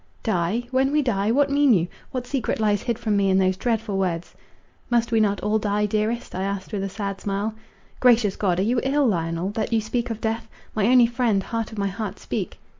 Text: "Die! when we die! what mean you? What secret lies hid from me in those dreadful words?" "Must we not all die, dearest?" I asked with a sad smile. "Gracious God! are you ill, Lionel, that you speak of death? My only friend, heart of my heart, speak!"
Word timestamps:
"Die! 0.23 0.63
when 0.71 0.91
we 0.91 1.03
die! 1.03 1.29
what 1.29 1.51
mean 1.51 1.73
you? 1.75 1.87
What 2.09 2.25
secret 2.25 2.59
lies 2.59 2.81
hid 2.81 2.97
from 2.97 3.15
me 3.15 3.29
in 3.29 3.37
those 3.37 3.55
dreadful 3.55 3.99
words?" 3.99 4.33
"Must 4.89 5.11
we 5.11 5.19
not 5.19 5.41
all 5.41 5.59
die, 5.59 5.85
dearest?" 5.85 6.33
I 6.33 6.41
asked 6.41 6.73
with 6.73 6.81
a 6.81 6.89
sad 6.89 7.21
smile. 7.21 7.53
"Gracious 7.99 8.35
God! 8.35 8.57
are 8.59 8.63
you 8.63 8.79
ill, 8.81 9.05
Lionel, 9.05 9.51
that 9.51 9.71
you 9.71 9.79
speak 9.79 10.09
of 10.09 10.19
death? 10.19 10.47
My 10.73 10.87
only 10.87 11.05
friend, 11.05 11.43
heart 11.43 11.71
of 11.71 11.77
my 11.77 11.85
heart, 11.89 12.17
speak!" 12.17 12.57